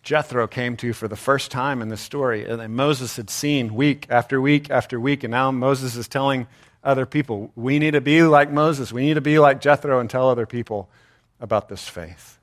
[0.03, 4.07] Jethro came to for the first time in this story, and Moses had seen week
[4.09, 6.47] after week after week, and now Moses is telling
[6.83, 8.91] other people, we need to be like Moses.
[8.91, 10.89] We need to be like Jethro and tell other people
[11.39, 12.39] about this faith.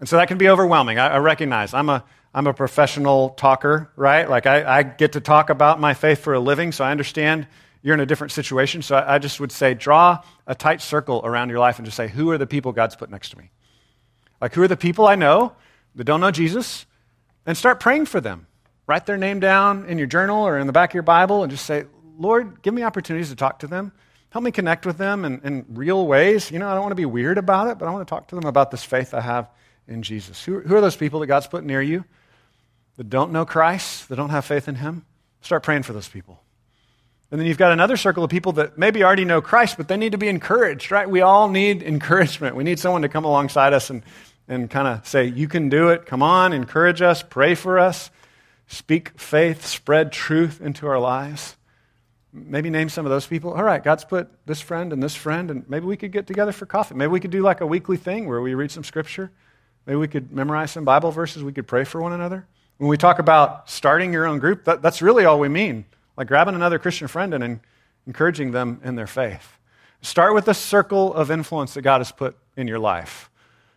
[0.00, 0.98] And so that can be overwhelming.
[0.98, 4.28] I, I recognize I'm a, I'm a professional talker, right?
[4.28, 7.46] Like I, I, get to talk about my faith for a living, so I understand
[7.82, 8.82] you're in a different situation.
[8.82, 11.96] So I, I just would say draw a tight circle around your life and just
[11.96, 13.50] say, who are the people God's put next to me?
[14.40, 15.52] Like, who are the people I know
[15.94, 16.86] that don't know Jesus?
[17.46, 18.46] And start praying for them.
[18.86, 21.50] Write their name down in your journal or in the back of your Bible and
[21.50, 21.84] just say,
[22.22, 23.90] Lord, give me opportunities to talk to them.
[24.30, 26.50] Help me connect with them in, in real ways.
[26.52, 28.28] You know, I don't want to be weird about it, but I want to talk
[28.28, 29.48] to them about this faith I have
[29.88, 30.44] in Jesus.
[30.44, 32.04] Who, who are those people that God's put near you
[32.96, 35.04] that don't know Christ, that don't have faith in Him?
[35.40, 36.40] Start praying for those people.
[37.32, 39.96] And then you've got another circle of people that maybe already know Christ, but they
[39.96, 41.10] need to be encouraged, right?
[41.10, 42.54] We all need encouragement.
[42.54, 44.02] We need someone to come alongside us and,
[44.46, 46.06] and kind of say, You can do it.
[46.06, 48.10] Come on, encourage us, pray for us,
[48.68, 51.56] speak faith, spread truth into our lives.
[52.32, 53.52] Maybe name some of those people.
[53.52, 56.52] All right, God's put this friend and this friend, and maybe we could get together
[56.52, 56.94] for coffee.
[56.94, 59.30] Maybe we could do like a weekly thing where we read some scripture.
[59.86, 61.42] Maybe we could memorize some Bible verses.
[61.42, 62.46] We could pray for one another.
[62.78, 65.84] When we talk about starting your own group, that, that's really all we mean.
[66.16, 67.60] Like grabbing another Christian friend and
[68.06, 69.58] encouraging them in their faith.
[70.00, 73.30] Start with the circle of influence that God has put in your life.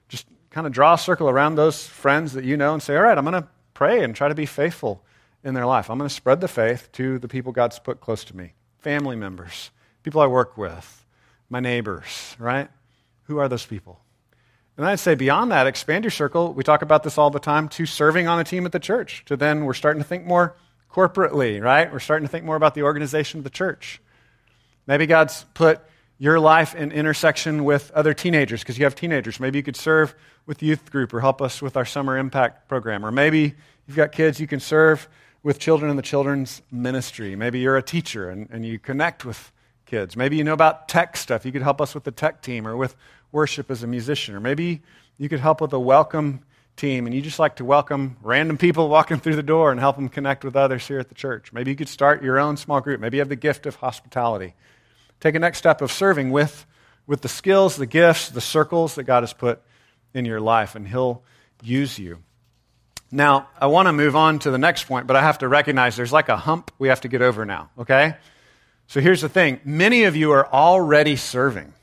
[0.07, 3.03] Just kind of draw a circle around those friends that you know and say, all
[3.03, 5.03] right, I'm going to pray and try to be faithful
[5.45, 5.89] in their life.
[5.89, 9.15] I'm going to spread the faith to the people God's put close to me family
[9.15, 9.71] members,
[10.03, 11.05] people I work with,
[11.49, 12.69] my neighbors, right?
[13.23, 13.99] Who are those people?
[14.77, 16.53] And I'd say beyond that, expand your circle.
[16.53, 19.23] We talk about this all the time to serving on a team at the church.
[19.25, 20.55] To then we're starting to think more
[20.91, 21.91] corporately, right?
[21.91, 24.01] We're starting to think more about the organization of the church.
[24.85, 25.81] Maybe God's put
[26.17, 29.39] your life in intersection with other teenagers because you have teenagers.
[29.39, 30.13] Maybe you could serve
[30.45, 33.05] with youth group or help us with our summer impact program.
[33.05, 33.55] Or maybe
[33.87, 35.07] you've got kids, you can serve
[35.45, 37.35] with children in the children's ministry.
[37.35, 39.51] Maybe you're a teacher and, and you connect with
[39.85, 40.17] kids.
[40.17, 41.45] Maybe you know about tech stuff.
[41.45, 42.95] You could help us with the tech team or with
[43.31, 44.33] worship as a musician.
[44.33, 44.81] Or maybe
[45.19, 46.39] you could help with a welcome
[46.77, 49.97] team and you just like to welcome random people walking through the door and help
[49.97, 51.53] them connect with others here at the church.
[51.53, 52.99] Maybe you could start your own small group.
[52.99, 54.55] Maybe you have the gift of hospitality.
[55.19, 56.65] Take a next step of serving with,
[57.05, 59.61] with the skills, the gifts, the circles that God has put
[60.11, 61.21] in your life, and He'll
[61.61, 62.23] use you.
[63.11, 65.95] Now, I want to move on to the next point, but I have to recognize
[65.95, 68.15] there's like a hump we have to get over now, okay?
[68.87, 71.73] So here's the thing many of you are already serving,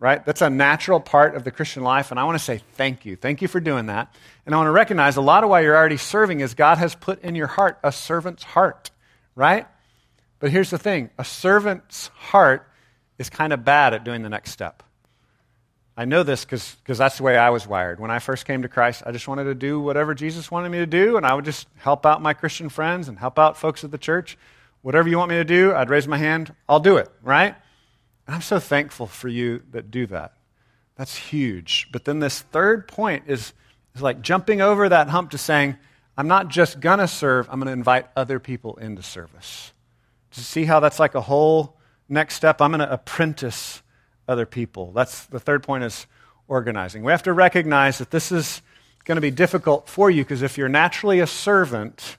[0.00, 0.24] right?
[0.24, 3.16] That's a natural part of the Christian life, and I want to say thank you.
[3.16, 4.14] Thank you for doing that.
[4.44, 6.94] And I want to recognize a lot of why you're already serving is God has
[6.94, 8.90] put in your heart a servant's heart,
[9.36, 9.66] right?
[10.40, 12.68] But here's the thing a servant's heart
[13.18, 14.82] is kind of bad at doing the next step.
[15.96, 18.00] I know this because that's the way I was wired.
[18.00, 20.78] When I first came to Christ, I just wanted to do whatever Jesus wanted me
[20.78, 23.84] to do, and I would just help out my Christian friends and help out folks
[23.84, 24.38] at the church.
[24.80, 27.54] Whatever you want me to do, I'd raise my hand, I'll do it, right?
[28.26, 30.32] And I'm so thankful for you that do that.
[30.96, 31.88] That's huge.
[31.92, 33.52] But then this third point is,
[33.94, 35.76] is like jumping over that hump to saying,
[36.16, 39.72] I'm not just going to serve, I'm going to invite other people into service.
[40.32, 41.76] To see how that's like a whole
[42.08, 42.62] next step?
[42.62, 43.81] I'm going to apprentice
[44.32, 44.90] other people.
[44.90, 46.06] That's the third point is
[46.48, 47.04] organizing.
[47.04, 48.62] We have to recognize that this is
[49.04, 52.16] going to be difficult for you because if you're naturally a servant,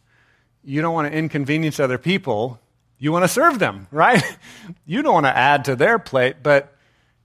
[0.63, 2.59] you don't want to inconvenience other people.
[2.97, 4.23] You want to serve them, right?
[4.85, 6.37] you don't want to add to their plate.
[6.41, 6.73] But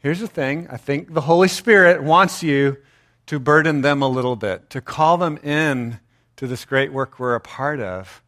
[0.00, 2.78] here's the thing I think the Holy Spirit wants you
[3.26, 6.00] to burden them a little bit, to call them in
[6.36, 8.22] to this great work we're a part of,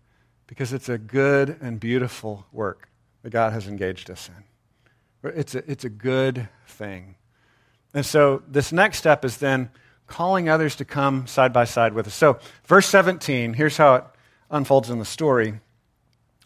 [0.46, 2.90] because it's a good and beautiful work
[3.22, 4.49] that God has engaged us in.
[5.22, 7.16] It's a, it's a good thing.
[7.92, 9.70] And so this next step is then
[10.06, 12.14] calling others to come side by side with us.
[12.14, 14.04] So, verse 17, here's how it
[14.50, 15.60] unfolds in the story.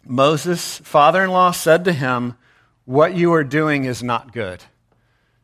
[0.05, 2.35] Moses' father in law said to him,
[2.85, 4.63] What you are doing is not good.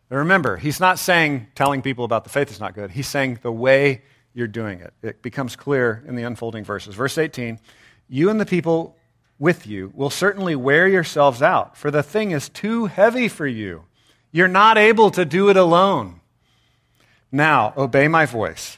[0.10, 2.92] Now remember, he's not saying telling people about the faith is not good.
[2.92, 4.94] He's saying the way you're doing it.
[5.02, 6.96] It becomes clear in the unfolding verses.
[6.96, 7.60] Verse 18
[8.08, 8.98] You and the people
[9.42, 13.84] with you will certainly wear yourselves out, for the thing is too heavy for you.
[14.32, 16.22] You're not able to do it alone.
[17.32, 18.78] Now, obey my voice.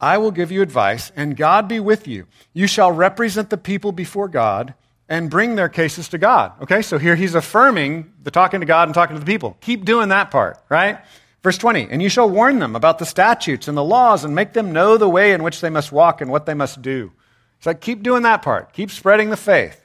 [0.00, 2.26] I will give you advice, and God be with you.
[2.52, 4.74] You shall represent the people before God
[5.08, 6.52] and bring their cases to God.
[6.62, 9.56] Okay, so here he's affirming the talking to God and talking to the people.
[9.62, 10.98] Keep doing that part, right?
[11.42, 14.52] Verse 20, and you shall warn them about the statutes and the laws and make
[14.52, 17.10] them know the way in which they must walk and what they must do.
[17.58, 18.72] It's like, keep doing that part.
[18.72, 19.83] Keep spreading the faith.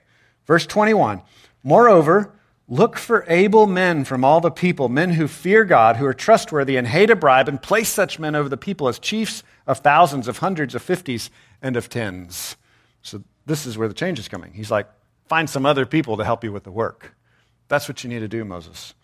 [0.49, 1.21] Verse 21
[1.61, 2.33] Moreover,
[2.67, 6.75] look for able men from all the people, men who fear God, who are trustworthy
[6.75, 10.27] and hate a bribe, and place such men over the people as chiefs of thousands,
[10.27, 11.29] of hundreds, of fifties,
[11.61, 12.57] and of tens.
[13.03, 14.51] So this is where the change is coming.
[14.53, 14.87] He's like,
[15.27, 17.15] find some other people to help you with the work.
[17.67, 18.95] That's what you need to do, Moses.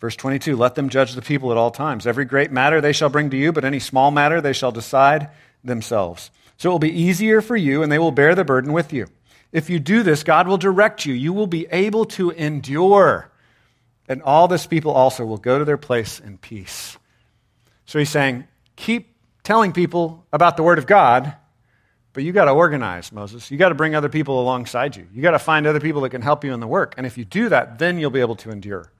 [0.00, 2.08] Verse 22 Let them judge the people at all times.
[2.08, 5.30] Every great matter they shall bring to you, but any small matter they shall decide
[5.62, 6.32] themselves.
[6.56, 9.06] So it will be easier for you, and they will bear the burden with you.
[9.52, 11.14] If you do this, God will direct you.
[11.14, 13.30] You will be able to endure.
[14.08, 16.98] And all this people also will go to their place in peace.
[17.86, 21.34] So he's saying, keep telling people about the Word of God,
[22.12, 23.50] but you got to organize, Moses.
[23.50, 25.06] You got to bring other people alongside you.
[25.14, 26.94] You got to find other people that can help you in the work.
[26.96, 28.90] And if you do that, then you'll be able to endure.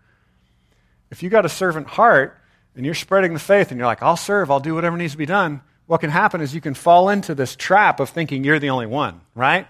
[1.10, 2.38] If you got a servant heart
[2.76, 5.18] and you're spreading the faith and you're like, I'll serve, I'll do whatever needs to
[5.18, 8.58] be done, what can happen is you can fall into this trap of thinking you're
[8.58, 9.66] the only one, right?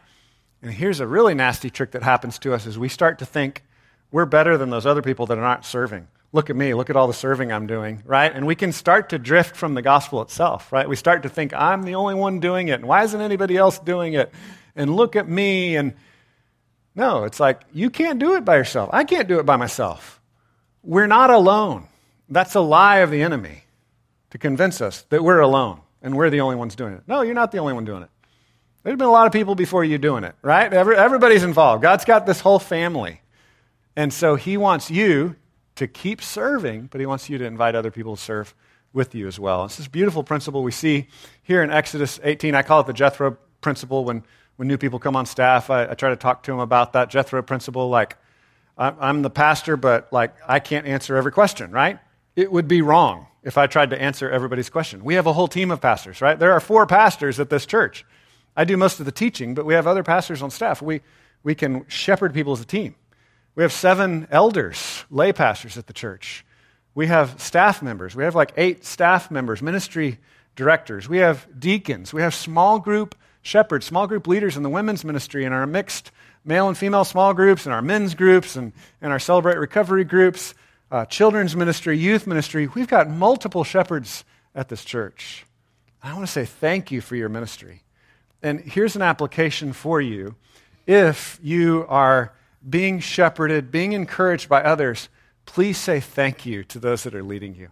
[0.62, 3.64] And here's a really nasty trick that happens to us is we start to think
[4.10, 6.08] we're better than those other people that are not serving.
[6.32, 8.34] Look at me, look at all the serving I'm doing, right?
[8.34, 10.88] And we can start to drift from the gospel itself, right?
[10.88, 13.78] We start to think I'm the only one doing it, and why isn't anybody else
[13.78, 14.32] doing it?
[14.76, 15.94] And look at me and
[16.94, 18.90] no, it's like you can't do it by yourself.
[18.92, 20.20] I can't do it by myself.
[20.82, 21.86] We're not alone.
[22.28, 23.64] That's a lie of the enemy
[24.30, 27.02] to convince us that we're alone and we're the only ones doing it.
[27.06, 28.10] No, you're not the only one doing it.
[28.82, 30.72] There's been a lot of people before you doing it, right?
[30.72, 31.82] Every, everybody's involved.
[31.82, 33.20] God's got this whole family.
[33.96, 35.36] And so he wants you
[35.74, 38.54] to keep serving, but he wants you to invite other people to serve
[38.92, 39.64] with you as well.
[39.64, 41.08] It's this beautiful principle we see
[41.42, 42.54] here in Exodus 18.
[42.54, 44.04] I call it the Jethro principle.
[44.04, 44.24] When,
[44.56, 47.10] when new people come on staff, I, I try to talk to them about that
[47.10, 47.88] Jethro principle.
[47.88, 48.16] Like,
[48.78, 51.98] I'm the pastor, but like, I can't answer every question, right?
[52.36, 55.02] It would be wrong if I tried to answer everybody's question.
[55.02, 56.38] We have a whole team of pastors, right?
[56.38, 58.04] There are four pastors at this church.
[58.58, 60.82] I do most of the teaching, but we have other pastors on staff.
[60.82, 61.00] We,
[61.44, 62.96] we can shepherd people as a team.
[63.54, 66.44] We have seven elders, lay pastors at the church.
[66.92, 68.16] We have staff members.
[68.16, 70.18] We have like eight staff members, ministry
[70.56, 71.08] directors.
[71.08, 72.12] We have deacons.
[72.12, 76.10] We have small group shepherds, small group leaders in the women's ministry and our mixed
[76.44, 80.54] male and female small groups and our men's groups and, and our Celebrate Recovery groups
[80.90, 82.66] uh, children's ministry, youth ministry.
[82.66, 85.44] We've got multiple shepherds at this church.
[86.02, 87.82] I want to say thank you for your ministry.
[88.42, 90.36] And here's an application for you.
[90.86, 92.32] If you are
[92.68, 95.08] being shepherded, being encouraged by others,
[95.46, 97.68] please say thank you to those that are leading you.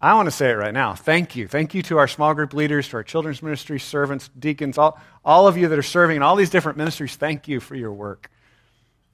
[0.00, 0.94] I want to say it right now.
[0.94, 1.48] Thank you.
[1.48, 5.48] Thank you to our small group leaders, to our children's ministry servants, deacons, all, all
[5.48, 7.16] of you that are serving in all these different ministries.
[7.16, 8.30] Thank you for your work.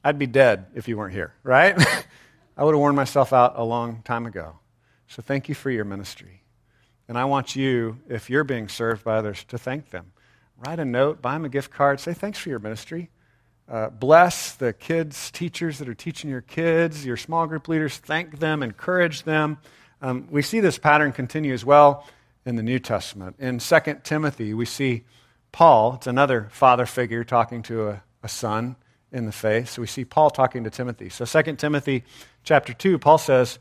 [0.05, 1.75] I'd be dead if you weren't here, right?
[2.57, 4.59] I would have worn myself out a long time ago.
[5.09, 6.43] So thank you for your ministry.
[7.09, 10.13] And I want you, if you're being served by others, to thank them.
[10.65, 13.11] Write a note, buy them a gift card, say thanks for your ministry.
[13.69, 17.99] Uh, bless the kids, teachers that are teaching your kids, your small group leaders.
[17.99, 19.59] Thank them, encourage them.
[20.01, 22.07] Um, we see this pattern continue as well
[22.47, 23.37] in the New Testament.
[23.39, 25.05] In 2 Timothy, we see
[25.53, 28.77] Paul, it's another father figure talking to a, a son
[29.13, 29.69] in the faith.
[29.69, 31.11] So we see Paul talking to Timothy.
[31.11, 32.05] So 2 Timothy
[32.43, 33.59] chapter 2, Paul says,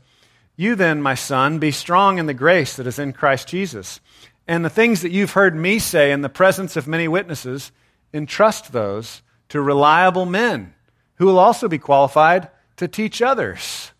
[0.56, 4.00] You then, my son, be strong in the grace that is in Christ Jesus.
[4.46, 7.72] And the things that you've heard me say in the presence of many witnesses,
[8.12, 10.74] entrust those to reliable men
[11.16, 13.92] who will also be qualified to teach others.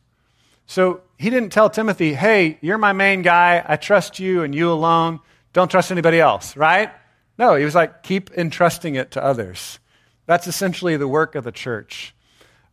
[0.67, 3.63] So he didn't tell Timothy, hey, you're my main guy.
[3.67, 5.21] I trust you and you alone.
[5.53, 6.91] Don't trust anybody else, right?
[7.39, 9.79] No, he was like, keep entrusting it to others.
[10.27, 12.15] That's essentially the work of the church.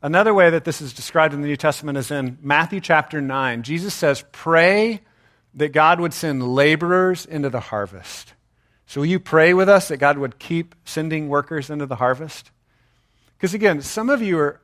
[0.01, 3.61] Another way that this is described in the New Testament is in Matthew chapter 9.
[3.63, 5.01] Jesus says, Pray
[5.53, 8.33] that God would send laborers into the harvest.
[8.85, 12.51] So, will you pray with us that God would keep sending workers into the harvest?
[13.37, 14.61] Because again, some of you are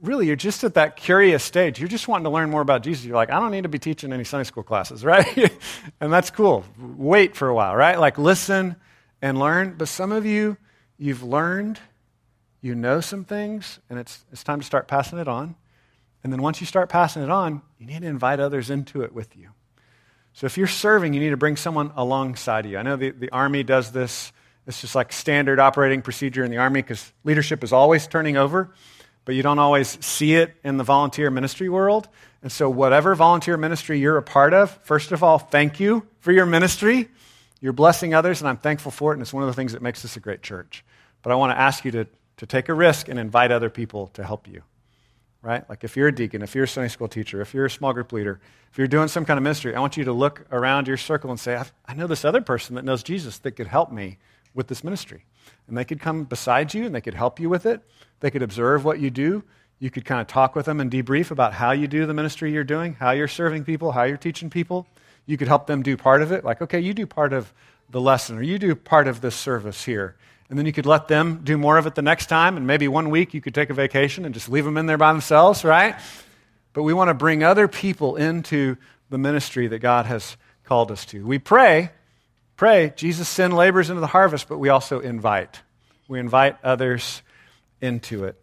[0.00, 1.78] really, you're just at that curious stage.
[1.78, 3.04] You're just wanting to learn more about Jesus.
[3.04, 5.52] You're like, I don't need to be teaching any Sunday school classes, right?
[6.00, 6.64] and that's cool.
[6.78, 7.98] Wait for a while, right?
[7.98, 8.76] Like, listen
[9.20, 9.74] and learn.
[9.76, 10.56] But some of you,
[10.98, 11.80] you've learned
[12.60, 15.54] you know some things, and it's, it's time to start passing it on.
[16.22, 19.12] And then once you start passing it on, you need to invite others into it
[19.12, 19.50] with you.
[20.34, 22.78] So if you're serving, you need to bring someone alongside of you.
[22.78, 24.32] I know the, the Army does this.
[24.66, 28.72] It's just like standard operating procedure in the Army because leadership is always turning over,
[29.24, 32.08] but you don't always see it in the volunteer ministry world.
[32.42, 36.32] And so, whatever volunteer ministry you're a part of, first of all, thank you for
[36.32, 37.08] your ministry.
[37.60, 39.80] You're blessing others, and I'm thankful for it, and it's one of the things that
[39.80, 40.84] makes this a great church.
[41.22, 42.06] But I want to ask you to
[42.38, 44.62] to take a risk and invite other people to help you.
[45.44, 45.68] Right?
[45.68, 47.92] Like if you're a deacon, if you're a Sunday school teacher, if you're a small
[47.92, 48.40] group leader,
[48.72, 51.30] if you're doing some kind of ministry, I want you to look around your circle
[51.30, 54.16] and say, I know this other person that knows Jesus that could help me
[54.54, 55.26] with this ministry.
[55.68, 57.82] And they could come beside you and they could help you with it.
[58.20, 59.44] They could observe what you do.
[59.80, 62.50] You could kind of talk with them and debrief about how you do the ministry
[62.50, 64.86] you're doing, how you're serving people, how you're teaching people.
[65.26, 66.42] You could help them do part of it.
[66.42, 67.52] Like, okay, you do part of
[67.90, 70.16] the lesson or you do part of this service here.
[70.54, 72.56] And then you could let them do more of it the next time.
[72.56, 74.96] And maybe one week you could take a vacation and just leave them in there
[74.96, 75.96] by themselves, right?
[76.74, 78.76] But we want to bring other people into
[79.10, 81.26] the ministry that God has called us to.
[81.26, 81.90] We pray
[82.56, 85.60] pray, Jesus send laborers into the harvest, but we also invite.
[86.06, 87.22] We invite others
[87.80, 88.40] into it.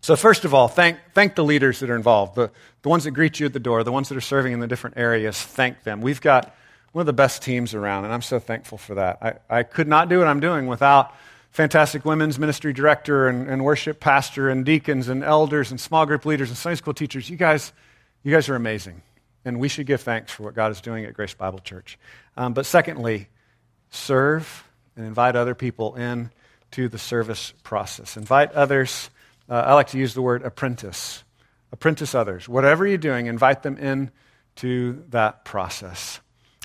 [0.00, 2.50] So, first of all, thank, thank the leaders that are involved, the,
[2.82, 4.66] the ones that greet you at the door, the ones that are serving in the
[4.66, 5.40] different areas.
[5.40, 6.00] Thank them.
[6.00, 6.56] We've got
[6.92, 9.18] one of the best teams around, and I'm so thankful for that.
[9.50, 11.14] I, I could not do what I'm doing without
[11.50, 16.24] fantastic women's ministry director and, and worship pastor and deacons and elders and small group
[16.24, 17.28] leaders and Sunday school teachers.
[17.28, 17.72] You guys,
[18.22, 19.02] you guys are amazing.
[19.44, 21.98] And we should give thanks for what God is doing at Grace Bible Church.
[22.36, 23.28] Um, but secondly,
[23.90, 26.30] serve and invite other people in
[26.72, 28.16] to the service process.
[28.16, 29.10] Invite others
[29.50, 31.24] uh, I like to use the word apprentice.
[31.72, 32.48] Apprentice others.
[32.48, 34.12] Whatever you're doing, invite them in
[34.56, 36.20] to that process.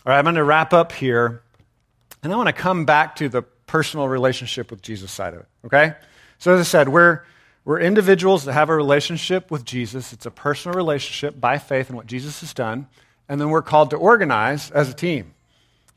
[0.06, 1.42] All right, I'm going to wrap up here,
[2.22, 5.48] and I want to come back to the personal relationship with Jesus side of it,
[5.66, 5.96] okay?
[6.38, 7.22] So, as I said, we're,
[7.64, 10.14] we're individuals that have a relationship with Jesus.
[10.14, 12.86] It's a personal relationship by faith in what Jesus has done,
[13.28, 15.34] and then we're called to organize as a team.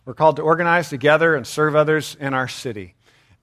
[0.07, 2.95] We're called to organize together and serve others in our city.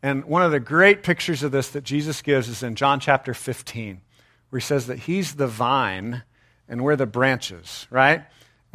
[0.02, 3.36] And one of the great pictures of this that Jesus gives is in John chapter
[3.36, 4.02] 15,
[4.50, 6.24] where he says that he's the vine
[6.68, 8.26] and we're the branches, right?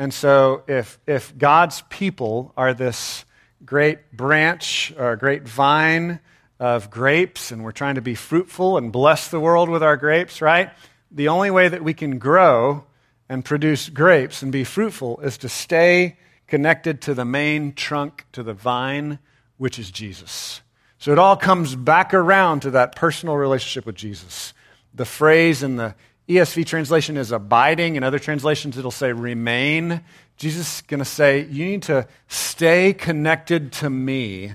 [0.01, 3.26] And so if, if God's people are this
[3.66, 6.20] great branch or great vine
[6.59, 10.40] of grapes, and we're trying to be fruitful and bless the world with our grapes,
[10.40, 10.70] right?
[11.11, 12.86] The only way that we can grow
[13.28, 18.42] and produce grapes and be fruitful is to stay connected to the main trunk, to
[18.42, 19.18] the vine,
[19.59, 20.62] which is Jesus.
[20.96, 24.55] So it all comes back around to that personal relationship with Jesus.
[24.94, 25.94] The phrase in the
[26.31, 27.97] ESV translation is abiding.
[27.97, 30.03] In other translations, it'll say remain.
[30.37, 34.55] Jesus is going to say, You need to stay connected to me,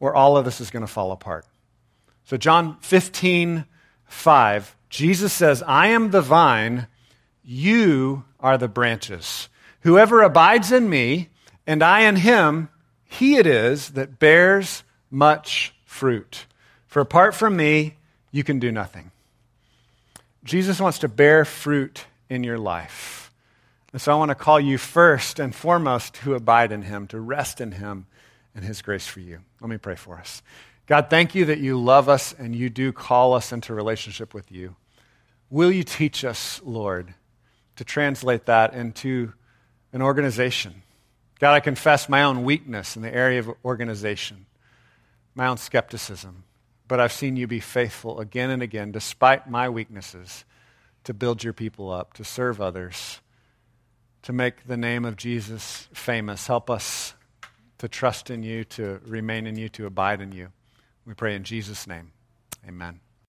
[0.00, 1.46] or all of this is going to fall apart.
[2.24, 3.64] So, John 15,
[4.06, 6.88] 5, Jesus says, I am the vine,
[7.44, 9.48] you are the branches.
[9.82, 11.28] Whoever abides in me,
[11.64, 12.70] and I in him,
[13.04, 16.46] he it is that bears much fruit.
[16.88, 17.96] For apart from me,
[18.32, 19.12] you can do nothing.
[20.44, 23.32] Jesus wants to bear fruit in your life.
[23.92, 27.20] And so I want to call you first and foremost to abide in him, to
[27.20, 28.06] rest in him
[28.54, 29.40] and his grace for you.
[29.60, 30.42] Let me pray for us.
[30.86, 34.50] God, thank you that you love us and you do call us into relationship with
[34.52, 34.76] you.
[35.50, 37.14] Will you teach us, Lord,
[37.76, 39.32] to translate that into
[39.92, 40.82] an organization?
[41.40, 44.46] God, I confess my own weakness in the area of organization
[45.38, 46.42] my own skepticism,
[46.88, 50.44] but I've seen you be faithful again and again, despite my weaknesses,
[51.04, 53.20] to build your people up, to serve others,
[54.22, 56.46] to make the name of Jesus famous.
[56.46, 57.14] Help us
[57.78, 60.48] to trust in you, to remain in you, to abide in you.
[61.06, 62.12] We pray in Jesus' name.
[62.66, 63.00] Amen.